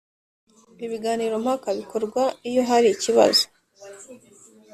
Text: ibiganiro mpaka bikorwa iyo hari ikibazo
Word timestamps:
ibiganiro 0.85 1.35
mpaka 1.43 1.69
bikorwa 1.79 2.23
iyo 2.49 2.61
hari 2.69 2.87
ikibazo 2.95 3.43